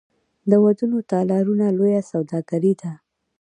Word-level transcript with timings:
د 0.49 0.51
ودونو 0.63 0.97
تالارونه 1.11 1.65
لویه 1.77 2.01
سوداګري 2.11 2.73
ده 2.81 2.91